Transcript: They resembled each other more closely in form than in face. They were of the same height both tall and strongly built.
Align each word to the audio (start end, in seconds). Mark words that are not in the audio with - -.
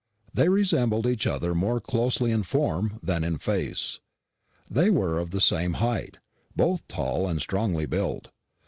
They 0.33 0.49
resembled 0.49 1.05
each 1.05 1.27
other 1.27 1.53
more 1.53 1.79
closely 1.79 2.31
in 2.31 2.41
form 2.41 2.99
than 3.03 3.23
in 3.23 3.37
face. 3.37 3.99
They 4.67 4.89
were 4.89 5.19
of 5.19 5.29
the 5.29 5.39
same 5.39 5.73
height 5.73 6.17
both 6.55 6.81
tall 6.87 7.27
and 7.27 7.39
strongly 7.39 7.85
built. 7.85 8.29